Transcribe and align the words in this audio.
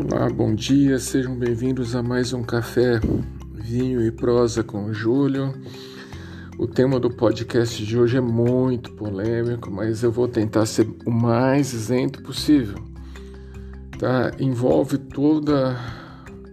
Olá, 0.00 0.30
bom 0.30 0.54
dia, 0.54 0.96
sejam 1.00 1.34
bem-vindos 1.36 1.96
a 1.96 2.04
mais 2.04 2.32
um 2.32 2.40
Café, 2.44 3.00
Vinho 3.52 4.00
e 4.00 4.12
Prosa 4.12 4.62
com 4.62 4.92
Júlio. 4.92 5.52
O 6.56 6.68
tema 6.68 7.00
do 7.00 7.10
podcast 7.10 7.84
de 7.84 7.98
hoje 7.98 8.16
é 8.16 8.20
muito 8.20 8.92
polêmico, 8.92 9.68
mas 9.72 10.04
eu 10.04 10.12
vou 10.12 10.28
tentar 10.28 10.66
ser 10.66 10.88
o 11.04 11.10
mais 11.10 11.72
isento 11.72 12.22
possível. 12.22 12.78
Tá? 13.98 14.30
Envolve 14.38 14.98
toda 14.98 15.76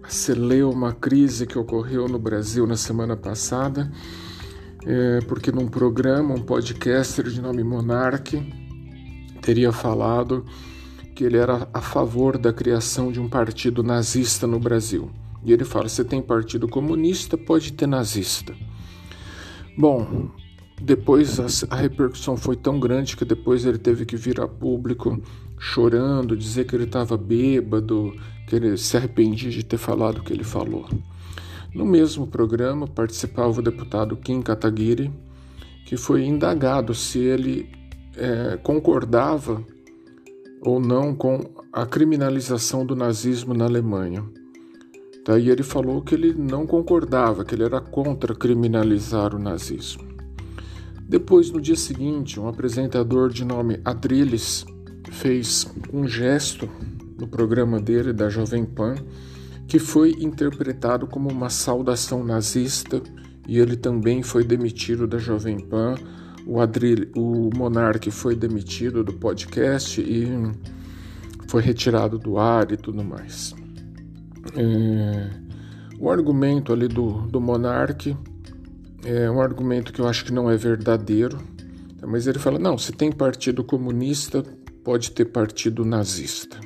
a 0.03 0.09
celeuma 0.09 0.91
crise 0.91 1.45
que 1.45 1.59
ocorreu 1.59 2.07
no 2.07 2.17
Brasil 2.17 2.65
na 2.65 2.75
semana 2.75 3.15
passada, 3.15 3.91
é, 4.83 5.19
porque 5.27 5.51
num 5.51 5.67
programa, 5.67 6.33
um 6.33 6.41
podcaster 6.41 7.29
de 7.29 7.39
nome 7.39 7.63
Monarque 7.63 8.51
teria 9.39 9.71
falado 9.71 10.43
que 11.15 11.23
ele 11.23 11.37
era 11.37 11.67
a 11.73 11.81
favor 11.81 12.37
da 12.37 12.51
criação 12.51 13.11
de 13.11 13.21
um 13.21 13.29
partido 13.29 13.81
nazista 13.81 14.45
no 14.45 14.59
Brasil. 14.59 15.09
E 15.43 15.53
ele 15.53 15.63
fala: 15.63 15.87
você 15.87 16.03
tem 16.03 16.21
partido 16.21 16.67
comunista, 16.67 17.37
pode 17.37 17.71
ter 17.71 17.87
nazista. 17.87 18.53
Bom, 19.77 20.29
depois 20.81 21.39
a, 21.69 21.75
repercussão 21.75 22.35
foi 22.35 22.57
tão 22.57 22.79
grande 22.79 23.15
que 23.15 23.23
depois 23.23 23.65
ele 23.65 23.77
teve 23.77 24.05
que 24.05 24.17
vir 24.17 24.41
a 24.41 24.47
público 24.47 25.21
chorando, 25.57 26.35
dizer 26.35 26.65
que 26.65 26.75
ele 26.75 26.83
estava 26.83 27.15
bêbado, 27.15 28.13
que 28.47 28.55
ele 28.55 28.77
se 28.77 28.97
arrependia 28.97 29.49
de 29.49 29.63
ter 29.63 29.77
falado 29.77 30.17
o 30.17 30.23
que 30.23 30.33
ele 30.33 30.43
falou. 30.43 30.87
No 31.73 31.85
mesmo 31.85 32.27
programa 32.27 32.87
participava 32.87 33.59
o 33.59 33.63
deputado 33.63 34.17
Kim 34.17 34.41
Kataguiri, 34.41 35.11
que 35.85 35.95
foi 35.95 36.25
indagado 36.25 36.93
se 36.93 37.19
ele 37.19 37.69
é, 38.17 38.57
concordava 38.61 39.63
ou 40.65 40.79
não 40.79 41.15
com 41.15 41.39
a 41.71 41.85
criminalização 41.85 42.85
do 42.85 42.95
nazismo 42.95 43.53
na 43.53 43.65
Alemanha. 43.65 44.23
Daí 45.25 45.49
ele 45.49 45.63
falou 45.63 46.01
que 46.01 46.15
ele 46.15 46.33
não 46.33 46.65
concordava, 46.65 47.45
que 47.45 47.55
ele 47.55 47.63
era 47.63 47.79
contra 47.79 48.35
criminalizar 48.35 49.35
o 49.35 49.39
nazismo. 49.39 50.03
Depois, 51.07 51.51
no 51.51 51.61
dia 51.61 51.75
seguinte, 51.75 52.39
um 52.39 52.47
apresentador 52.47 53.29
de 53.29 53.45
nome 53.45 53.79
Adrilles 53.85 54.65
fez 55.11 55.67
um 55.93 56.07
gesto 56.07 56.67
no 57.19 57.27
programa 57.27 57.79
dele, 57.79 58.11
da 58.11 58.27
Jovem 58.27 58.65
Pan, 58.65 58.95
que 59.67 59.79
foi 59.79 60.11
interpretado 60.19 61.07
como 61.07 61.29
uma 61.29 61.49
saudação 61.49 62.23
nazista 62.23 63.01
e 63.47 63.59
ele 63.59 63.75
também 63.75 64.23
foi 64.23 64.43
demitido 64.43 65.07
da 65.07 65.17
Jovem 65.17 65.59
Pan 65.59 65.95
o, 66.45 66.59
Adril, 66.59 67.09
o 67.15 67.49
Monark 67.55 68.09
foi 68.11 68.35
demitido 68.35 69.03
do 69.03 69.13
podcast 69.13 70.01
e 70.01 70.27
foi 71.47 71.61
retirado 71.61 72.17
do 72.17 72.37
ar 72.37 72.71
e 72.71 72.77
tudo 72.77 73.03
mais. 73.03 73.53
É, 74.55 75.29
o 75.99 76.09
argumento 76.09 76.71
ali 76.71 76.87
do, 76.87 77.21
do 77.27 77.41
Monark 77.41 78.15
é 79.03 79.29
um 79.29 79.41
argumento 79.41 79.93
que 79.93 80.01
eu 80.01 80.07
acho 80.07 80.25
que 80.25 80.33
não 80.33 80.49
é 80.49 80.57
verdadeiro, 80.57 81.37
mas 82.05 82.27
ele 82.27 82.39
fala: 82.39 82.59
não, 82.59 82.77
se 82.77 82.91
tem 82.91 83.11
partido 83.11 83.63
comunista, 83.63 84.43
pode 84.83 85.11
ter 85.11 85.25
partido 85.25 85.83
nazista. 85.83 86.59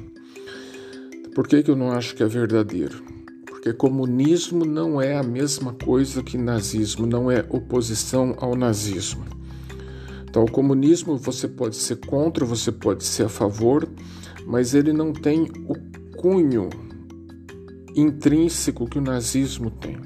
Por 1.34 1.48
que, 1.48 1.64
que 1.64 1.72
eu 1.72 1.76
não 1.76 1.92
acho 1.92 2.16
que 2.16 2.24
é 2.24 2.28
verdadeiro? 2.28 3.04
Porque 3.46 3.72
comunismo 3.72 4.66
não 4.66 5.02
é 5.02 5.18
a 5.18 5.24
mesma 5.24 5.74
coisa 5.74 6.24
que 6.24 6.38
nazismo, 6.38 7.06
não 7.06 7.30
é 7.30 7.46
oposição 7.50 8.36
ao 8.38 8.56
nazismo. 8.56 9.39
Então, 10.30 10.44
o 10.44 10.52
comunismo 10.52 11.18
você 11.18 11.48
pode 11.48 11.76
ser 11.76 11.96
contra, 11.96 12.46
você 12.46 12.72
pode 12.72 13.04
ser 13.04 13.24
a 13.24 13.30
favor, 13.30 13.90
mas 14.46 14.76
ele 14.76 14.94
não 14.94 15.12
tem 15.12 15.50
o 15.68 15.76
cunho 16.16 16.70
intrínseco 17.96 18.88
que 18.88 19.00
o 19.00 19.02
nazismo 19.02 19.72
tem. 19.72 19.98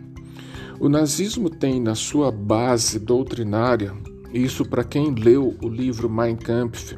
O 0.79 0.87
nazismo 0.87 1.49
tem 1.49 1.81
na 1.81 1.93
sua 1.93 2.31
base 2.31 2.99
doutrinária, 2.99 3.93
isso 4.33 4.65
para 4.65 4.83
quem 4.83 5.13
leu 5.13 5.57
o 5.61 5.67
livro 5.67 6.09
Mein 6.09 6.37
Kampf, 6.37 6.95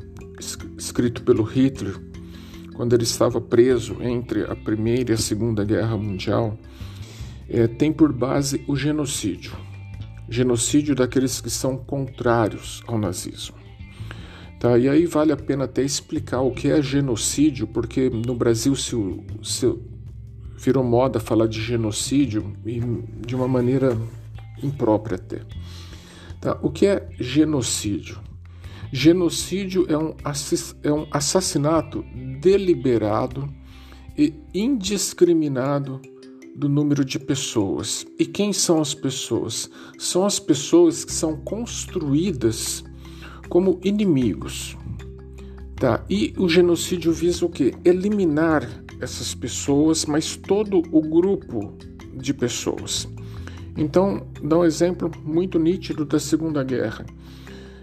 escrito 0.77 1.23
pelo 1.23 1.43
Hitler, 1.43 1.99
quando 2.75 2.93
ele 2.93 3.03
estava 3.03 3.41
preso 3.41 3.97
entre 4.01 4.43
a 4.43 4.55
Primeira 4.55 5.11
e 5.11 5.15
a 5.15 5.17
Segunda 5.17 5.63
Guerra 5.63 5.97
Mundial, 5.97 6.59
é, 7.49 7.67
tem 7.67 7.91
por 7.91 8.13
base 8.13 8.63
o 8.67 8.75
genocídio 8.75 9.53
genocídio 10.29 10.95
daqueles 10.95 11.39
que 11.39 11.49
são 11.49 11.77
contrários 11.77 12.81
ao 12.87 12.97
nazismo. 12.97 13.55
Tá, 14.59 14.77
e 14.77 14.87
aí 14.87 15.05
vale 15.05 15.31
a 15.31 15.37
pena 15.37 15.65
até 15.65 15.83
explicar 15.83 16.41
o 16.41 16.51
que 16.51 16.69
é 16.69 16.81
genocídio, 16.81 17.67
porque 17.67 18.09
no 18.09 18.35
Brasil 18.35 18.75
se, 18.75 18.95
se 19.43 19.77
virou 20.57 20.83
moda 20.83 21.19
falar 21.19 21.47
de 21.47 21.61
genocídio 21.61 22.55
e 22.65 22.79
de 23.25 23.35
uma 23.35 23.47
maneira 23.47 23.97
imprópria 24.63 25.17
até. 25.17 25.41
Tá, 26.39 26.57
o 26.61 26.71
que 26.71 26.87
é 26.87 27.07
genocídio? 27.19 28.19
Genocídio 28.91 29.85
é 29.89 29.97
um, 29.97 30.15
é 30.83 30.91
um 30.91 31.05
assassinato 31.11 32.03
deliberado 32.39 33.53
e 34.17 34.33
indiscriminado 34.53 36.01
do 36.55 36.69
número 36.69 37.03
de 37.03 37.19
pessoas. 37.19 38.05
E 38.17 38.25
quem 38.25 38.53
são 38.53 38.79
as 38.79 38.93
pessoas? 38.93 39.69
São 39.97 40.25
as 40.25 40.39
pessoas 40.39 41.03
que 41.03 41.11
são 41.11 41.35
construídas 41.35 42.83
como 43.49 43.79
inimigos. 43.83 44.77
Tá? 45.75 46.03
E 46.09 46.33
o 46.37 46.47
genocídio 46.47 47.11
visa 47.11 47.45
o 47.45 47.49
quê? 47.49 47.73
Eliminar 47.83 48.67
essas 49.01 49.35
pessoas, 49.35 50.05
mas 50.05 50.37
todo 50.37 50.81
o 50.91 51.01
grupo 51.01 51.73
de 52.15 52.33
pessoas. 52.33 53.07
Então, 53.77 54.25
dá 54.41 54.59
um 54.59 54.63
exemplo 54.63 55.11
muito 55.23 55.59
nítido 55.59 56.05
da 56.05 56.17
Segunda 56.17 56.63
Guerra. 56.63 57.05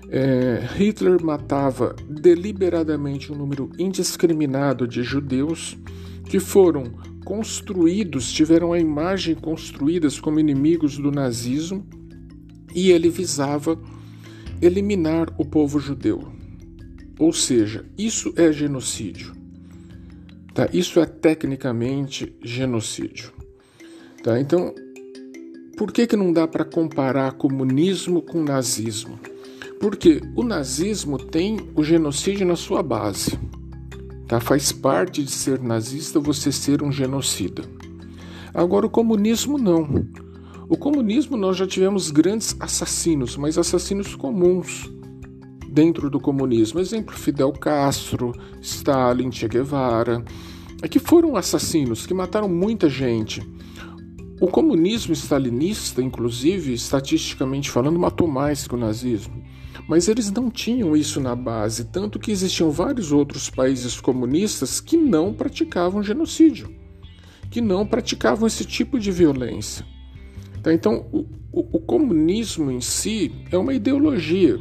É, 0.09 0.67
Hitler 0.75 1.23
matava 1.23 1.95
deliberadamente 2.09 3.31
um 3.31 3.37
número 3.37 3.71
indiscriminado 3.79 4.89
de 4.89 5.03
judeus 5.03 5.77
que 6.25 6.41
foram 6.41 7.12
construídos, 7.25 8.33
tiveram 8.33 8.73
a 8.73 8.79
imagem 8.79 9.35
construídas 9.35 10.21
como 10.21 10.41
inimigos 10.41 10.99
do 10.99 11.11
nazismo 11.11 11.87
e 12.75 12.91
ele 12.91 13.09
visava 13.09 13.79
eliminar 14.61 15.33
o 15.39 15.45
povo 15.45 15.79
judeu. 15.79 16.33
Ou 17.19 17.33
seja, 17.33 17.85
isso 17.97 18.33
é 18.37 18.53
genocídio. 18.53 19.33
Tá? 20.55 20.69
Isso 20.73 21.01
é 21.01 21.07
tecnicamente 21.07 22.35
genocídio. 22.43 23.33
Tá? 24.23 24.41
Então, 24.41 24.75
por 25.77 25.93
que, 25.93 26.07
que 26.07 26.17
não 26.17 26.33
dá 26.33 26.47
para 26.47 26.65
comparar 26.65 27.33
comunismo 27.33 28.23
com 28.23 28.43
nazismo? 28.43 29.19
Porque 29.81 30.21
o 30.37 30.43
nazismo 30.43 31.19
tem 31.19 31.59
o 31.75 31.83
genocídio 31.83 32.47
na 32.47 32.57
sua 32.57 32.83
base. 32.83 33.39
Tá? 34.33 34.41
Faz 34.41 34.73
parte 34.73 35.23
de 35.23 35.31
ser 35.31 35.61
nazista 35.61 36.19
você 36.19 36.51
ser 36.51 36.83
um 36.83 36.91
genocida. 36.91 37.63
Agora, 38.55 38.87
o 38.87 38.91
comunismo 38.91 39.59
não. 39.59 40.07
O 40.71 40.75
comunismo 40.75 41.37
nós 41.37 41.55
já 41.55 41.67
tivemos 41.67 42.11
grandes 42.11 42.57
assassinos, 42.59 43.37
mas 43.37 43.59
assassinos 43.59 44.15
comuns 44.15 44.91
dentro 45.69 46.09
do 46.09 46.19
comunismo. 46.19 46.81
Exemplo: 46.81 47.15
Fidel 47.15 47.53
Castro, 47.53 48.33
Stalin, 48.63 49.31
Che 49.31 49.47
Guevara, 49.47 50.25
é 50.81 50.89
que 50.89 50.99
foram 50.99 51.37
assassinos 51.37 52.07
que 52.07 52.15
mataram 52.15 52.49
muita 52.49 52.89
gente. 52.89 53.47
O 54.41 54.47
comunismo 54.47 55.13
stalinista, 55.13 56.01
inclusive, 56.01 56.73
estatisticamente 56.73 57.71
falando, 57.71 57.99
matou 57.99 58.27
mais 58.27 58.67
que 58.67 58.75
o 58.75 58.79
nazismo. 58.79 59.45
Mas 59.89 60.09
eles 60.09 60.31
não 60.31 60.51
tinham 60.51 60.97
isso 60.97 61.21
na 61.21 61.35
base, 61.35 61.85
tanto 61.85 62.19
que 62.19 62.31
existiam 62.31 62.71
vários 62.71 63.13
outros 63.13 63.51
países 63.51 64.01
comunistas 64.01 64.81
que 64.81 64.97
não 64.97 65.35
praticavam 65.35 66.03
genocídio, 66.03 66.73
que 67.51 67.61
não 67.61 67.87
praticavam 67.87 68.47
esse 68.47 68.65
tipo 68.65 68.99
de 68.99 69.11
violência. 69.11 69.85
Tá? 70.63 70.73
Então, 70.73 71.07
o, 71.13 71.27
o, 71.53 71.77
o, 71.77 71.81
comunismo 71.81 72.71
em 72.71 72.81
si 72.81 73.33
é 73.51 73.59
uma 73.59 73.75
ideologia 73.75 74.59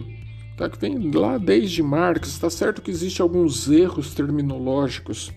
tá? 0.57 0.67
que 0.67 0.79
vem 0.79 1.11
lá 1.11 1.37
desde 1.37 1.83
Marx. 1.83 2.29
Está 2.29 2.49
certo 2.49 2.81
que 2.81 2.89
existem 2.89 3.23
alguns 3.23 3.69
erros 3.69 4.13
terminológicos 4.15 5.31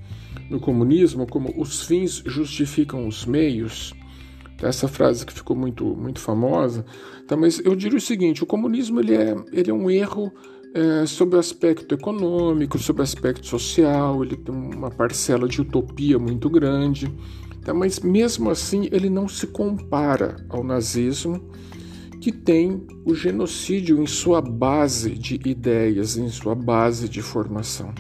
no 0.49 0.59
comunismo, 0.59 1.27
como 1.27 1.53
os 1.61 1.83
fins 1.83 2.23
justificam 2.27 3.07
os 3.07 3.27
meios 3.27 3.93
essa 4.63 4.89
frase 4.89 5.27
que 5.27 5.33
ficou 5.33 5.57
muito, 5.57 5.85
muito 5.85 6.21
famosa, 6.21 6.85
tá? 7.27 7.37
mas 7.37 7.61
eu 7.65 7.75
diria 7.75 7.99
o 7.99 8.01
seguinte: 8.01 8.43
o 8.43 8.47
comunismo 8.47 9.01
ele 9.01 9.15
é, 9.15 9.37
ele 9.53 9.71
é 9.71 9.75
um 9.75 9.91
erro 9.91 10.33
é, 10.75 11.07
sobre 11.07 11.37
o 11.37 11.39
aspecto 11.39 11.95
econômico, 11.95 12.79
sobre 12.79 13.01
o 13.01 13.05
aspecto 13.05 13.47
social, 13.47 14.25
ele 14.25 14.37
tem 14.37 14.55
uma 14.55 14.91
parcela 14.91 15.49
de 15.49 15.61
utopia 15.61 16.19
muito 16.19 16.51
grande, 16.51 17.13
tá? 17.65 17.73
mas 17.73 18.01
mesmo 18.01 18.51
assim 18.51 18.89
ele 18.91 19.09
não 19.09 19.29
se 19.29 19.47
compara 19.47 20.37
ao 20.49 20.65
nazismo, 20.65 21.49
que 22.21 22.33
tem 22.33 22.87
o 23.05 23.15
genocídio 23.15 24.03
em 24.03 24.07
sua 24.07 24.41
base 24.41 25.11
de 25.11 25.39
ideias, 25.45 26.17
em 26.17 26.29
sua 26.29 26.55
base 26.55 27.09
de 27.09 27.21
formação. 27.21 27.93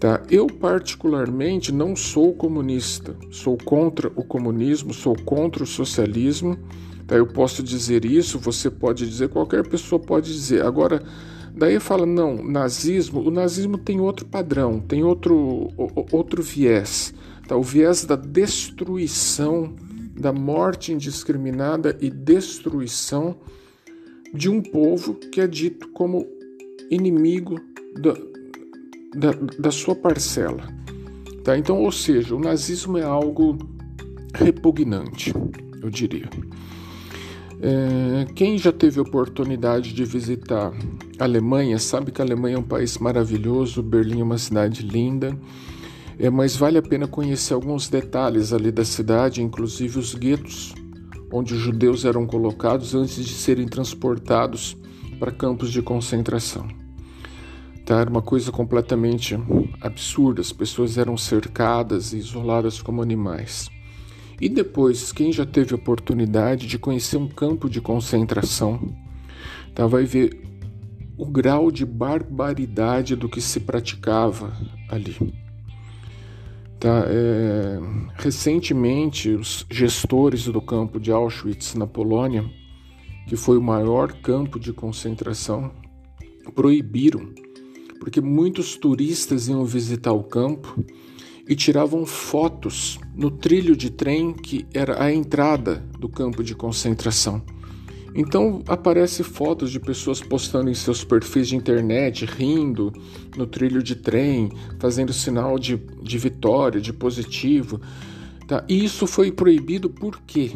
Tá? 0.00 0.22
Eu, 0.30 0.46
particularmente, 0.46 1.70
não 1.70 1.94
sou 1.94 2.32
comunista, 2.32 3.14
sou 3.30 3.58
contra 3.58 4.08
o 4.16 4.24
comunismo, 4.24 4.94
sou 4.94 5.14
contra 5.14 5.62
o 5.62 5.66
socialismo. 5.66 6.58
Tá? 7.06 7.16
Eu 7.16 7.26
posso 7.26 7.62
dizer 7.62 8.06
isso, 8.06 8.38
você 8.38 8.70
pode 8.70 9.06
dizer, 9.06 9.28
qualquer 9.28 9.68
pessoa 9.68 10.00
pode 10.00 10.32
dizer. 10.32 10.64
Agora, 10.64 11.02
daí 11.54 11.78
fala, 11.78 12.06
não, 12.06 12.42
nazismo, 12.42 13.20
o 13.20 13.30
nazismo 13.30 13.76
tem 13.76 14.00
outro 14.00 14.24
padrão, 14.24 14.80
tem 14.80 15.04
outro, 15.04 15.68
outro 16.10 16.42
viés. 16.42 17.12
Tá? 17.46 17.54
O 17.54 17.62
viés 17.62 18.02
da 18.06 18.16
destruição, 18.16 19.76
da 20.18 20.32
morte 20.32 20.94
indiscriminada 20.94 21.94
e 22.00 22.08
destruição 22.08 23.36
de 24.32 24.48
um 24.48 24.62
povo 24.62 25.12
que 25.14 25.42
é 25.42 25.46
dito 25.46 25.88
como 25.88 26.26
inimigo 26.90 27.56
da, 28.00 28.14
da, 29.14 29.32
da 29.58 29.70
sua 29.70 29.94
parcela. 29.94 30.62
Tá? 31.44 31.56
Então, 31.56 31.78
ou 31.82 31.92
seja, 31.92 32.34
o 32.34 32.40
nazismo 32.40 32.98
é 32.98 33.02
algo 33.02 33.58
repugnante, 34.34 35.32
eu 35.82 35.90
diria. 35.90 36.28
É, 37.62 38.24
quem 38.34 38.56
já 38.56 38.72
teve 38.72 38.98
oportunidade 39.00 39.92
de 39.92 40.04
visitar 40.04 40.72
a 41.18 41.24
Alemanha 41.24 41.78
sabe 41.78 42.10
que 42.10 42.22
a 42.22 42.24
Alemanha 42.24 42.56
é 42.56 42.58
um 42.58 42.62
país 42.62 42.96
maravilhoso, 42.96 43.82
Berlim 43.82 44.20
é 44.20 44.24
uma 44.24 44.38
cidade 44.38 44.82
linda, 44.82 45.38
é, 46.18 46.30
mas 46.30 46.56
vale 46.56 46.78
a 46.78 46.82
pena 46.82 47.06
conhecer 47.06 47.52
alguns 47.52 47.88
detalhes 47.88 48.52
ali 48.52 48.72
da 48.72 48.84
cidade, 48.84 49.42
inclusive 49.42 49.98
os 49.98 50.14
guetos, 50.14 50.74
onde 51.30 51.52
os 51.52 51.60
judeus 51.60 52.04
eram 52.04 52.26
colocados 52.26 52.94
antes 52.94 53.24
de 53.24 53.32
serem 53.34 53.66
transportados 53.66 54.76
para 55.18 55.30
campos 55.30 55.70
de 55.70 55.82
concentração. 55.82 56.79
Tá? 57.90 57.98
Era 58.02 58.08
uma 58.08 58.22
coisa 58.22 58.52
completamente 58.52 59.36
absurda, 59.80 60.40
as 60.40 60.52
pessoas 60.52 60.96
eram 60.96 61.16
cercadas 61.16 62.12
e 62.12 62.18
isoladas 62.18 62.80
como 62.80 63.02
animais. 63.02 63.68
E 64.40 64.48
depois, 64.48 65.10
quem 65.10 65.32
já 65.32 65.44
teve 65.44 65.74
oportunidade 65.74 66.68
de 66.68 66.78
conhecer 66.78 67.16
um 67.16 67.26
campo 67.26 67.68
de 67.68 67.80
concentração, 67.80 68.94
tá, 69.74 69.88
vai 69.88 70.04
ver 70.04 70.40
o 71.18 71.26
grau 71.26 71.68
de 71.68 71.84
barbaridade 71.84 73.16
do 73.16 73.28
que 73.28 73.40
se 73.40 73.58
praticava 73.58 74.56
ali. 74.88 75.16
Tá, 76.78 77.02
é, 77.08 77.80
recentemente, 78.14 79.30
os 79.30 79.66
gestores 79.68 80.44
do 80.44 80.62
campo 80.62 81.00
de 81.00 81.10
Auschwitz, 81.10 81.74
na 81.74 81.88
Polônia, 81.88 82.48
que 83.26 83.34
foi 83.34 83.58
o 83.58 83.62
maior 83.62 84.12
campo 84.12 84.60
de 84.60 84.72
concentração, 84.72 85.72
proibiram, 86.54 87.49
porque 88.00 88.20
muitos 88.20 88.74
turistas 88.76 89.46
iam 89.46 89.64
visitar 89.64 90.12
o 90.12 90.24
campo 90.24 90.82
e 91.46 91.54
tiravam 91.54 92.06
fotos 92.06 92.98
no 93.14 93.30
trilho 93.30 93.76
de 93.76 93.90
trem 93.90 94.32
que 94.32 94.66
era 94.72 95.02
a 95.02 95.12
entrada 95.12 95.84
do 95.98 96.08
campo 96.08 96.42
de 96.42 96.54
concentração. 96.54 97.42
Então 98.14 98.62
aparece 98.66 99.22
fotos 99.22 99.70
de 99.70 99.78
pessoas 99.78 100.20
postando 100.20 100.70
em 100.70 100.74
seus 100.74 101.04
perfis 101.04 101.48
de 101.48 101.56
internet, 101.56 102.24
rindo 102.24 102.92
no 103.36 103.46
trilho 103.46 103.82
de 103.82 103.94
trem, 103.94 104.50
fazendo 104.80 105.12
sinal 105.12 105.58
de, 105.58 105.76
de 106.02 106.18
vitória, 106.18 106.80
de 106.80 106.92
positivo. 106.92 107.80
Tá? 108.48 108.64
E 108.68 108.84
isso 108.84 109.06
foi 109.06 109.30
proibido 109.30 109.88
por 109.88 110.20
quê? 110.26 110.50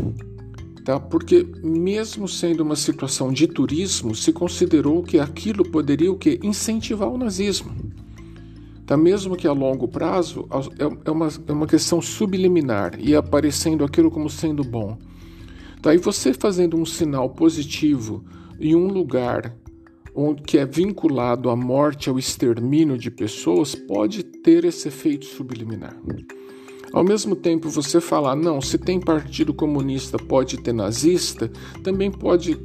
Tá? 0.85 1.01
Porque 1.01 1.47
mesmo 1.63 2.29
sendo 2.29 2.63
uma 2.63 2.77
situação 2.77 3.33
de 3.33 3.47
turismo, 3.47 4.15
se 4.15 4.33
considerou 4.33 5.03
que 5.03 5.19
aquilo 5.19 5.65
poderia 5.71 6.13
o 6.13 6.19
quê? 6.19 6.39
incentivar 6.43 7.09
o 7.09 7.17
nazismo. 7.17 7.75
Tá? 8.85 8.95
Mesmo 8.95 9.35
que 9.35 9.49
a 9.49 9.53
longo 9.53 9.89
prazo, 9.89 10.47
é, 10.79 11.09
é 11.09 11.11
uma, 11.11 11.29
é 11.49 11.53
uma 11.53 11.67
questão 11.67 12.03
subliminar 12.03 13.01
e 13.01 13.17
aparecendo 13.17 13.83
aquilo 13.83 14.11
como 14.11 14.29
sendo 14.29 14.63
bom. 14.63 14.99
Tá? 15.81 15.95
E 15.95 15.99
você 15.99 16.35
fazendo 16.35 16.77
um 16.77 16.85
sinal 16.85 17.31
positivo 17.31 18.23
em 18.61 18.77
um 18.77 18.87
lugar 18.87 19.57
onde, 20.15 20.43
que 20.43 20.59
é 20.59 20.67
vinculado 20.67 21.49
à 21.49 21.57
morte, 21.57 22.11
ao 22.11 22.19
extermínio 22.19 22.99
de 22.99 23.11
pessoas, 23.11 23.75
pode 23.75 24.23
ter 24.23 24.67
esse 24.67 24.89
efeito 24.89 25.25
subliminar. 25.25 25.97
Ao 26.94 27.02
mesmo 27.02 27.35
tempo, 27.35 27.69
você 27.69 28.00
falar, 28.00 28.37
não, 28.37 28.61
se 28.61 28.79
tem 28.79 29.00
partido 29.00 29.52
comunista, 29.52 30.17
pode 30.17 30.58
ter 30.58 30.73
nazista, 30.73 31.50
também 31.82 32.11
pode 32.11 32.56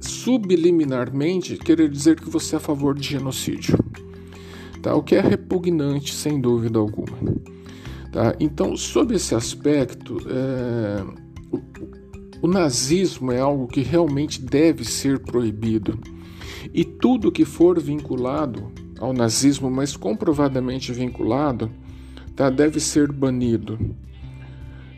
subliminarmente 0.00 1.56
querer 1.56 1.88
dizer 1.88 2.20
que 2.20 2.28
você 2.28 2.56
é 2.56 2.58
a 2.58 2.60
favor 2.60 2.94
de 2.94 3.08
genocídio 3.08 3.78
tá? 4.80 4.94
o 4.94 5.02
que 5.02 5.14
é 5.14 5.20
repugnante 5.20 6.14
sem 6.14 6.40
dúvida 6.40 6.78
alguma. 6.78 7.18
Tá? 8.12 8.34
Então, 8.40 8.76
sob 8.76 9.14
esse 9.14 9.34
aspecto, 9.34 10.18
é, 10.26 11.04
o, 12.42 12.48
nazismo 12.48 13.30
é 13.30 13.40
algo 13.40 13.68
que 13.68 13.82
realmente 13.82 14.42
deve 14.42 14.84
ser 14.84 15.20
proibido. 15.20 15.98
E 16.74 16.84
tudo 16.84 17.32
que 17.32 17.44
for 17.44 17.80
vinculado 17.80 18.70
ao 18.98 19.12
nazismo, 19.12 19.70
mas 19.70 19.96
comprovadamente 19.96 20.92
vinculado, 20.92 21.70
tá, 22.40 22.48
deve 22.48 22.80
ser 22.80 23.12
banido. 23.12 23.78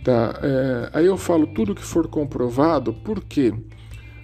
Tá? 0.05 0.39
É, 0.41 0.91
aí 0.93 1.07
eu 1.07 1.17
falo 1.17 1.49
tudo 1.49 1.75
que 1.75 1.83
for 1.83 2.07
comprovado, 2.07 2.93
por 2.93 3.21
quê? 3.25 3.53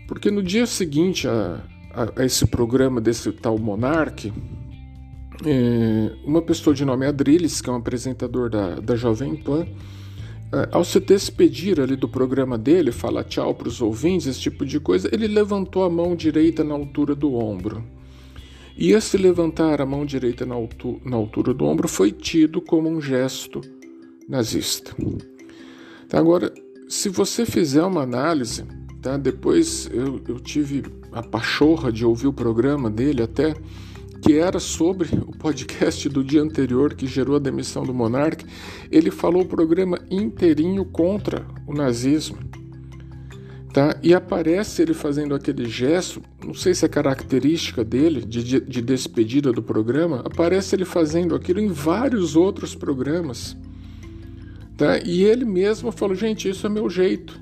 Porque 0.06 0.30
no 0.30 0.40
dia 0.40 0.66
seguinte 0.66 1.26
a, 1.26 1.60
a, 1.92 2.22
a 2.22 2.24
esse 2.24 2.46
programa 2.46 3.00
desse 3.00 3.32
tal 3.32 3.58
monarque, 3.58 4.32
é, 5.44 6.12
uma 6.24 6.40
pessoa 6.40 6.74
de 6.74 6.84
nome 6.84 7.06
Adriles, 7.06 7.60
que 7.60 7.68
é 7.68 7.72
um 7.72 7.76
apresentador 7.76 8.48
da, 8.48 8.76
da 8.76 8.94
Jovem 8.94 9.34
Pan, 9.34 9.66
é, 10.52 10.68
ao 10.70 10.84
se 10.84 11.00
despedir 11.00 11.80
ali 11.80 11.96
do 11.96 12.08
programa 12.08 12.56
dele, 12.56 12.92
falar 12.92 13.24
tchau 13.24 13.52
para 13.52 13.66
os 13.66 13.82
ouvintes, 13.82 14.28
esse 14.28 14.40
tipo 14.40 14.64
de 14.64 14.78
coisa, 14.78 15.08
ele 15.12 15.26
levantou 15.26 15.82
a 15.82 15.90
mão 15.90 16.14
direita 16.14 16.62
na 16.62 16.74
altura 16.74 17.16
do 17.16 17.34
ombro. 17.34 17.82
E 18.78 18.92
esse 18.92 19.16
levantar 19.16 19.80
a 19.80 19.86
mão 19.86 20.06
direita 20.06 20.46
na, 20.46 20.54
altu 20.54 21.00
na 21.04 21.16
altura 21.16 21.52
do 21.52 21.64
ombro 21.64 21.88
foi 21.88 22.12
tido 22.12 22.62
como 22.62 22.88
um 22.88 23.00
gesto 23.00 23.60
nazista. 24.28 24.94
Tá, 26.08 26.16
agora, 26.16 26.54
se 26.88 27.08
você 27.08 27.44
fizer 27.44 27.82
uma 27.82 28.02
análise, 28.02 28.64
tá, 29.02 29.16
depois 29.16 29.90
eu, 29.92 30.20
eu 30.28 30.38
tive 30.38 30.84
a 31.10 31.20
pachorra 31.20 31.90
de 31.90 32.06
ouvir 32.06 32.28
o 32.28 32.32
programa 32.32 32.88
dele 32.88 33.20
até 33.20 33.52
que 34.22 34.34
era 34.34 34.60
sobre 34.60 35.08
o 35.26 35.36
podcast 35.36 36.08
do 36.08 36.22
dia 36.22 36.40
anterior 36.40 36.94
que 36.94 37.06
gerou 37.06 37.34
a 37.34 37.40
demissão 37.40 37.82
do 37.82 37.92
monarca, 37.92 38.46
ele 38.92 39.10
falou 39.10 39.42
o 39.42 39.48
programa 39.48 39.98
inteirinho 40.08 40.84
contra 40.84 41.44
o 41.66 41.74
nazismo. 41.74 42.38
Tá? 43.78 43.96
E 44.02 44.12
aparece 44.12 44.82
ele 44.82 44.92
fazendo 44.92 45.36
aquele 45.36 45.64
gesto, 45.68 46.20
não 46.44 46.52
sei 46.52 46.74
se 46.74 46.84
é 46.84 46.88
característica 46.88 47.84
dele, 47.84 48.22
de, 48.22 48.58
de 48.58 48.82
despedida 48.82 49.52
do 49.52 49.62
programa, 49.62 50.20
aparece 50.24 50.74
ele 50.74 50.84
fazendo 50.84 51.32
aquilo 51.32 51.60
em 51.60 51.68
vários 51.68 52.34
outros 52.34 52.74
programas. 52.74 53.56
Tá? 54.76 54.98
E 54.98 55.22
ele 55.22 55.44
mesmo 55.44 55.92
falou: 55.92 56.16
gente, 56.16 56.48
isso 56.48 56.66
é 56.66 56.68
meu 56.68 56.90
jeito 56.90 57.40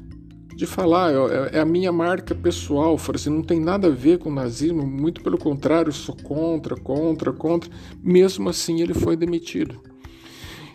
de 0.55 0.67
falar, 0.67 1.11
é, 1.11 1.57
é, 1.57 1.61
a 1.61 1.65
minha 1.65 1.91
marca 1.91 2.35
pessoal. 2.35 2.99
Falei 2.99 3.19
assim, 3.19 3.31
não 3.31 3.43
tem 3.43 3.59
nada 3.59 3.87
a 3.87 3.91
ver 3.91 4.19
com 4.19 4.29
o 4.29 4.35
nazismo, 4.35 4.87
muito 4.87 5.23
pelo 5.23 5.39
contrário, 5.39 5.91
sou 5.91 6.15
contra, 6.23 6.77
contra, 6.77 7.33
contra. 7.33 7.71
Mesmo 8.03 8.51
assim, 8.51 8.83
ele 8.83 8.93
foi 8.93 9.17
demitido. 9.17 9.81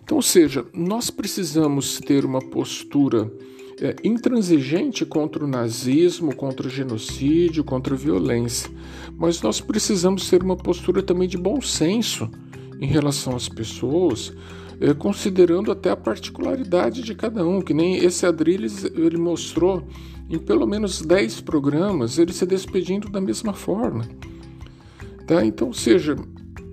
Então, 0.04 0.18
ou 0.18 0.24
seja, 0.24 0.66
nós 0.74 1.12
precisamos 1.12 2.00
ter 2.00 2.26
uma 2.26 2.40
postura 2.40 3.32
é, 3.82 3.96
intransigente 4.04 5.06
contra 5.06 5.44
o 5.44 5.48
nazismo, 5.48 6.36
contra 6.36 6.68
o 6.68 6.70
genocídio, 6.70 7.64
contra 7.64 7.96
a 7.96 7.98
violência, 7.98 8.70
mas 9.18 9.42
nós 9.42 9.60
precisamos 9.60 10.30
ter 10.30 10.44
uma 10.44 10.56
postura 10.56 11.02
também 11.02 11.28
de 11.28 11.38
bom 11.38 11.60
senso 11.60 12.30
em 12.80 12.86
relação 12.86 13.36
às 13.36 13.50
pessoas, 13.50 14.32
é, 14.80 14.94
considerando 14.94 15.72
até 15.72 15.90
a 15.90 15.96
particularidade 15.96 17.02
de 17.02 17.16
cada 17.16 17.46
um, 17.46 17.62
que 17.62 17.74
nem 17.74 17.98
esse 17.98 18.26
Adrilles 18.26 18.84
ele 18.84 19.18
mostrou 19.18 19.84
em 20.30 20.38
pelo 20.38 20.68
menos 20.68 21.02
10 21.02 21.42
programas 21.42 22.18
ele 22.18 22.34
se 22.34 22.46
despedindo 22.46 23.10
da 23.10 23.20
mesma 23.20 23.54
forma. 23.54 24.08
Tá? 25.26 25.44
Então, 25.44 25.74
seja, 25.74 26.16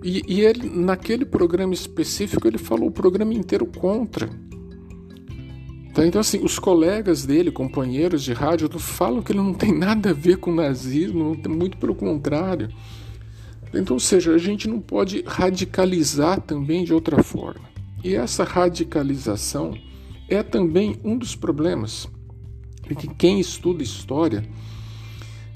e, 0.02 0.22
e 0.28 0.40
ele 0.42 0.68
naquele 0.68 1.24
programa 1.24 1.72
específico 1.72 2.46
ele 2.46 2.58
falou 2.58 2.88
o 2.88 2.92
programa 2.92 3.32
inteiro 3.32 3.66
contra. 3.66 4.28
Tá? 5.94 6.06
Então, 6.06 6.20
assim, 6.20 6.40
os 6.42 6.58
colegas 6.58 7.24
dele, 7.24 7.50
companheiros 7.50 8.22
de 8.22 8.32
rádio, 8.32 8.68
falam 8.78 9.22
que 9.22 9.32
ele 9.32 9.40
não 9.40 9.54
tem 9.54 9.72
nada 9.76 10.10
a 10.10 10.14
ver 10.14 10.36
com 10.38 10.54
nazismo, 10.54 11.36
muito 11.48 11.76
pelo 11.76 11.94
contrário. 11.94 12.68
Então, 13.74 13.96
ou 13.96 14.00
seja, 14.00 14.32
a 14.32 14.38
gente 14.38 14.68
não 14.68 14.80
pode 14.80 15.22
radicalizar 15.26 16.40
também 16.40 16.84
de 16.84 16.94
outra 16.94 17.22
forma. 17.22 17.68
E 18.02 18.14
essa 18.14 18.44
radicalização 18.44 19.76
é 20.28 20.42
também 20.42 20.96
um 21.02 21.16
dos 21.16 21.34
problemas, 21.34 22.08
porque 22.82 23.08
quem 23.08 23.40
estuda 23.40 23.82
história 23.82 24.48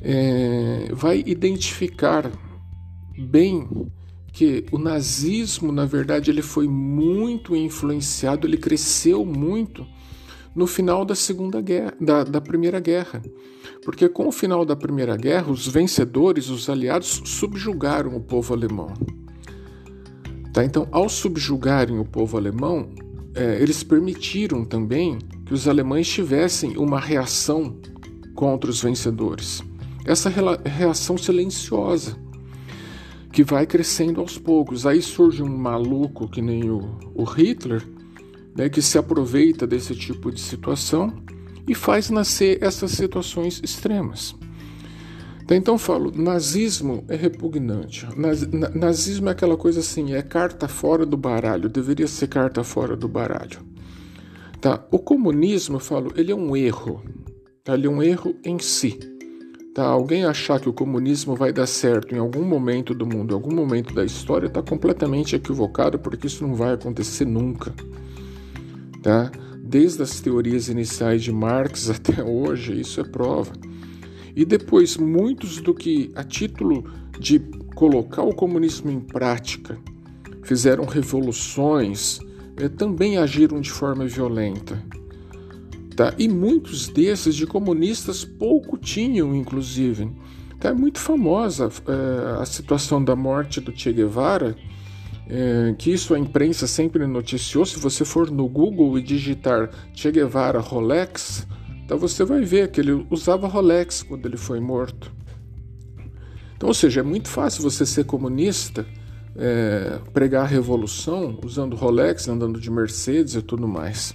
é, 0.01 0.89
vai 0.93 1.23
identificar 1.25 2.31
bem 3.17 3.69
que 4.33 4.65
o 4.73 4.79
nazismo, 4.79 5.71
na 5.71 5.85
verdade, 5.85 6.31
ele 6.31 6.43
foi 6.43 6.67
muito 6.67 7.55
influenciado, 7.55 8.47
ele 8.47 8.57
cresceu 8.57 9.25
muito 9.25 9.87
no 10.54 10.66
final 10.66 11.04
da 11.04 11.14
Segunda 11.14 11.61
Guerra, 11.61 11.94
da, 12.00 12.25
da 12.25 12.40
Primeira 12.40 12.80
Guerra. 12.80 13.23
Porque 13.85 14.09
com 14.09 14.28
o 14.28 14.32
final 14.32 14.64
da 14.64 14.76
Primeira 14.76 15.16
Guerra, 15.16 15.50
os 15.50 15.66
vencedores, 15.66 16.49
os 16.49 16.68
aliados, 16.68 17.23
subjugaram 17.25 18.14
o 18.16 18.21
povo 18.21 18.54
alemão. 18.54 18.92
Tá? 20.52 20.64
Então, 20.64 20.87
ao 20.90 21.09
subjugarem 21.09 21.99
o 21.99 22.04
povo 22.04 22.37
alemão, 22.37 22.90
é, 23.35 23.61
eles 23.61 23.82
permitiram 23.82 24.64
também 24.64 25.18
que 25.47 25.54
os 25.54 25.66
alemães 25.66 26.06
tivessem 26.09 26.76
uma 26.76 27.00
reação 27.00 27.78
contra 28.35 28.71
os 28.71 28.82
vencedores. 28.82 29.62
Essa 30.04 30.30
reação 30.64 31.16
silenciosa, 31.16 32.16
que 33.32 33.42
vai 33.42 33.66
crescendo 33.66 34.21
aos 34.21 34.37
poucos. 34.38 34.87
Aí 34.87 35.00
surge 35.00 35.42
um 35.42 35.56
maluco 35.56 36.28
que 36.28 36.42
nem 36.42 36.71
o, 36.71 36.99
o 37.14 37.25
Hitler, 37.25 37.82
né, 38.54 38.68
que 38.68 38.82
se 38.82 38.99
aproveita 38.99 39.66
desse 39.66 39.94
tipo 39.94 40.30
de 40.30 40.40
situação 40.40 41.12
e 41.66 41.75
faz 41.75 42.11
nascer 42.11 42.59
essas 42.62 42.90
situações 42.92 43.61
extremas. 43.62 44.35
Tá, 45.47 45.56
então 45.56 45.76
falo, 45.76 46.12
nazismo 46.14 47.04
é 47.09 47.16
repugnante. 47.16 48.06
Naz, 48.16 48.47
nazismo 48.47 49.28
é 49.28 49.32
aquela 49.32 49.56
coisa 49.56 49.80
assim, 49.80 50.14
é 50.14 50.23
carta 50.23 50.68
fora 50.68 51.04
do 51.04 51.16
baralho, 51.16 51.68
deveria 51.68 52.06
ser 52.06 52.28
carta 52.28 52.62
fora 52.62 52.97
do 52.97 53.09
baralho. 53.09 53.61
Tá? 54.61 54.85
O 54.92 54.99
comunismo, 54.99 55.80
falo, 55.80 56.12
ele 56.16 56.30
é 56.30 56.35
um 56.35 56.56
erro. 56.56 57.02
Tá? 57.64 57.75
Ele 57.75 57.87
é 57.87 57.90
um 57.90 58.02
erro 58.02 58.35
em 58.44 58.59
si. 58.61 58.99
Tá? 59.75 59.85
Alguém 59.85 60.25
achar 60.25 60.61
que 60.61 60.68
o 60.68 60.73
comunismo 60.73 61.35
vai 61.35 61.52
dar 61.52 61.66
certo 61.66 62.14
em 62.14 62.18
algum 62.18 62.44
momento 62.44 62.94
do 62.94 63.04
mundo, 63.04 63.32
em 63.32 63.35
algum 63.35 63.54
momento 63.54 63.92
da 63.92 64.04
história, 64.04 64.47
está 64.47 64.62
completamente 64.62 65.35
equivocado, 65.35 65.99
porque 65.99 66.28
isso 66.28 66.47
não 66.47 66.54
vai 66.54 66.75
acontecer 66.75 67.25
nunca. 67.25 67.75
Tá? 69.02 69.30
Desde 69.59 70.02
as 70.02 70.21
teorias 70.21 70.68
iniciais 70.68 71.23
de 71.23 71.32
Marx 71.32 71.90
até 71.90 72.23
hoje, 72.23 72.80
isso 72.80 73.00
é 73.00 73.04
prova. 73.04 73.52
E 74.35 74.44
depois, 74.44 74.97
muitos 74.97 75.61
do 75.61 75.75
que, 75.75 76.11
a 76.14 76.25
título 76.25 76.85
de 77.18 77.38
colocar 77.75 78.23
o 78.23 78.35
comunismo 78.35 78.90
em 78.90 79.00
prática, 79.00 79.78
fizeram 80.42 80.85
revoluções, 80.85 82.21
eh, 82.56 82.68
também 82.68 83.18
agiram 83.18 83.61
de 83.61 83.71
forma 83.71 84.06
violenta. 84.06 84.82
Tá? 85.97 86.14
E 86.18 86.28
muitos 86.28 86.88
desses 86.88 87.35
de 87.35 87.47
comunistas 87.47 88.25
pouco 88.25 88.78
tinham, 88.78 89.35
inclusive. 89.35 90.11
Tá? 90.59 90.71
É 90.71 90.73
muito 90.73 90.99
famosa 90.99 91.68
é, 91.87 92.40
a 92.40 92.47
situação 92.47 93.02
da 93.04 93.14
morte 93.14 93.61
do 93.61 93.76
Che 93.76 93.92
Guevara, 93.92 94.56
é, 95.35 95.75
que 95.79 95.91
isso 95.91 96.12
a 96.12 96.19
imprensa 96.19 96.67
sempre 96.67 97.07
noticiou. 97.07 97.65
Se 97.65 97.79
você 97.79 98.05
for 98.05 98.31
no 98.31 98.47
Google 98.47 98.99
e 98.99 99.03
digitar 99.03 99.71
Che 99.95 100.12
Guevara 100.12 100.61
Rolex, 100.61 101.47
então 101.83 101.97
você 101.97 102.23
vai 102.23 102.43
ver 102.43 102.71
que 102.71 102.83
ele 102.83 103.07
usava 103.09 103.49
Rolex 103.49 104.03
quando 104.03 104.27
ele 104.27 104.37
foi 104.37 104.61
morto. 104.61 105.11
Então, 106.55 106.69
ou 106.69 106.75
seja, 106.75 107.01
é 107.01 107.03
muito 107.03 107.29
fácil 107.29 107.62
você 107.62 107.87
ser 107.87 108.05
comunista, 108.05 108.85
é, 109.35 109.99
pregar 110.12 110.45
a 110.45 110.47
revolução 110.47 111.39
usando 111.43 111.77
Rolex, 111.77 112.29
andando 112.29 112.61
de 112.61 112.71
Mercedes 112.71 113.35
e 113.35 113.41
tudo 113.41 113.67
mais. 113.67 114.15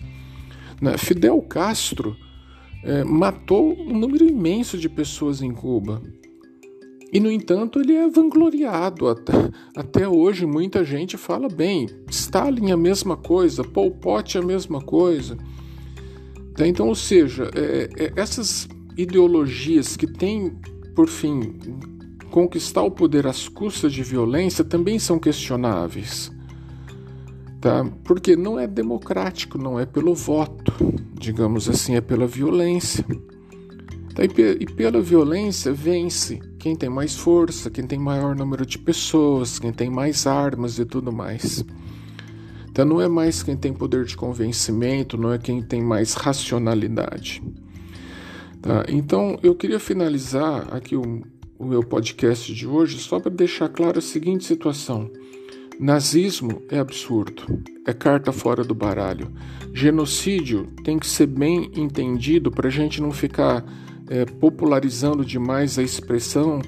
Né? 0.80 1.00
Fidel 1.00 1.42
Castro 1.42 2.16
é, 2.84 3.04
matou 3.04 3.76
um 3.76 3.98
número 3.98 4.24
imenso 4.24 4.78
de 4.78 4.88
pessoas 4.88 5.42
em 5.42 5.52
Cuba. 5.52 6.00
E, 7.12 7.20
no 7.20 7.32
entanto, 7.32 7.80
ele 7.80 7.94
é 7.94 8.08
vangloriado. 8.10 9.08
Até, 9.08 9.34
até 9.76 10.08
hoje, 10.08 10.46
muita 10.46 10.84
gente 10.84 11.18
fala 11.18 11.48
bem. 11.48 11.88
Stalin 12.10 12.70
é 12.70 12.74
a 12.74 12.78
mesma 12.78 13.16
coisa, 13.16 13.64
Pol 13.64 13.92
Pot 13.92 14.38
é 14.38 14.42
a 14.42 14.46
mesma 14.46 14.82
coisa. 14.82 15.38
Tá, 16.56 16.68
então, 16.68 16.88
ou 16.88 16.96
seja, 16.96 17.50
é, 17.56 17.90
é, 17.98 18.14
essas 18.16 18.68
ideologias 18.98 19.96
que 19.96 20.08
têm, 20.08 20.58
por 20.96 21.08
fim, 21.08 21.58
conquistar 22.32 22.82
o 22.82 22.92
poder 22.92 23.28
às 23.28 23.48
custas 23.48 23.94
de 23.94 24.04
violência 24.04 24.64
também 24.64 25.00
são 25.00 25.20
questionáveis 25.20 26.32
tá? 27.60 27.86
Porque 28.04 28.36
não 28.36 28.60
é 28.60 28.68
democrático, 28.68 29.58
não 29.58 29.80
é 29.80 29.86
pelo 29.86 30.14
voto, 30.14 30.74
digamos 31.14 31.70
assim, 31.70 31.96
é 31.96 32.02
pela 32.02 32.28
violência. 32.28 33.06
Tá? 34.16 34.24
E, 34.24 34.66
pela 34.74 35.02
violência 35.02 35.72
vence 35.72 36.40
quem 36.58 36.76
tem 36.76 36.90
mais 36.90 37.16
força, 37.16 37.70
quem 37.70 37.86
tem 37.86 38.00
maior 38.00 38.36
número 38.36 38.66
de 38.66 38.78
pessoas, 38.78 39.60
quem 39.60 39.72
tem 39.72 39.90
mais 39.90 40.26
armas 40.28 40.80
e 40.80 40.86
tudo 40.86 41.12
mais. 41.12 41.64
Então 42.70 42.86
não 42.86 43.02
é 43.02 43.08
mais 43.08 43.42
quem 43.42 43.58
tem 43.58 43.74
poder 43.74 44.06
de 44.06 44.16
convencimento, 44.16 45.18
não 45.18 45.34
é 45.34 45.38
quem 45.38 45.62
tem 45.62 45.82
mais 45.82 46.14
racionalidade. 46.14 47.42
Tá? 48.62 48.86
Então 48.88 49.40
eu 49.42 49.56
queria 49.56 49.80
finalizar 49.80 50.68
aqui 50.72 50.96
o, 50.96 51.24
o 51.58 51.66
meu 51.66 51.82
podcast 51.82 52.54
de 52.54 52.68
hoje 52.68 53.00
só 53.00 53.20
para 53.20 53.32
deixar 53.32 53.70
clara 53.70 54.00
a 54.00 54.02
seguinte 54.02 54.46
situação. 54.46 55.10
Nazismo 55.80 56.64
é 56.70 56.80
absurdo, 56.80 57.44
é 57.86 57.94
carta 57.94 58.32
fora 58.32 58.64
do 58.64 58.74
baralho. 58.74 59.32
Genocídio 59.74 60.68
tem 60.84 60.98
que 60.98 61.06
ser 61.06 61.28
bem 61.28 61.72
entendido 61.76 62.50
para 62.50 62.68
a 62.68 62.72
gente 62.72 63.02
não 63.02 63.12
ficar 63.12 63.64
é, 64.10 64.26
popularizando 64.26 65.24
demais 65.26 65.78
a 65.78 65.84
expressão 65.84 66.62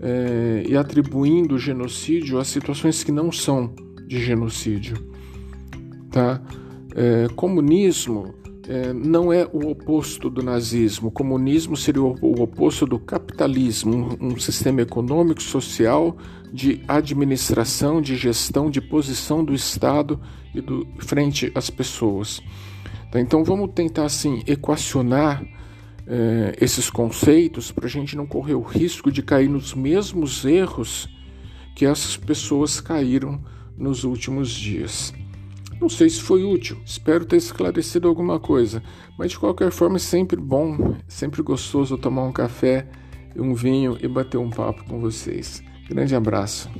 é, 0.00 0.64
e 0.66 0.76
atribuindo 0.76 1.58
genocídio 1.58 2.38
a 2.38 2.44
situações 2.44 3.02
que 3.02 3.12
não 3.12 3.32
são 3.32 3.74
de 4.06 4.22
genocídio. 4.22 4.96
Tá? 6.10 6.40
É, 6.94 7.26
comunismo 7.34 8.34
é, 8.68 8.92
não 8.92 9.32
é 9.32 9.44
o 9.52 9.70
oposto 9.70 10.30
do 10.30 10.42
nazismo. 10.42 11.10
Comunismo 11.10 11.76
seria 11.76 12.02
o, 12.02 12.16
o 12.20 12.42
oposto 12.42 12.86
do 12.86 12.98
capitalismo, 12.98 14.16
um, 14.20 14.28
um, 14.28 14.38
sistema 14.38 14.80
econômico, 14.80 15.42
social, 15.42 16.16
de 16.52 16.80
administração, 16.86 18.00
de 18.00 18.16
gestão, 18.16 18.70
de 18.70 18.80
posição 18.80 19.44
do 19.44 19.54
Estado 19.54 20.20
e 20.54 20.60
do, 20.60 20.86
frente 20.98 21.50
às 21.54 21.68
pessoas. 21.68 22.40
Tá? 23.10 23.20
Então 23.20 23.44
vamos 23.44 23.70
tentar 23.74 24.04
assim 24.04 24.42
equacionar 24.46 25.44
é, 26.06 26.56
esses 26.60 26.90
conceitos 26.90 27.72
para 27.72 27.86
a 27.86 27.90
gente 27.90 28.16
não 28.16 28.26
correr 28.26 28.54
o 28.54 28.62
risco 28.62 29.10
de 29.10 29.22
cair 29.22 29.48
nos 29.48 29.74
mesmos 29.74 30.44
erros 30.44 31.08
que 31.74 31.84
essas 31.84 32.16
pessoas 32.16 32.80
caíram 32.80 33.42
nos 33.76 34.04
últimos 34.04 34.50
dias. 34.50 35.12
Não 35.80 35.88
sei 35.88 36.08
se 36.08 36.22
foi 36.22 36.44
útil, 36.44 36.80
espero 36.84 37.24
ter 37.24 37.36
esclarecido 37.36 38.08
alguma 38.08 38.38
coisa, 38.38 38.82
mas 39.18 39.32
de 39.32 39.38
qualquer 39.38 39.70
forma 39.70 39.96
é 39.96 39.98
sempre 39.98 40.40
bom, 40.40 40.96
sempre 41.08 41.42
gostoso 41.42 41.98
tomar 41.98 42.22
um 42.24 42.32
café, 42.32 42.88
um 43.36 43.54
vinho 43.54 43.98
e 44.00 44.06
bater 44.06 44.38
um 44.38 44.50
papo 44.50 44.84
com 44.84 45.00
vocês. 45.00 45.62
Grande 45.88 46.14
abraço. 46.14 46.70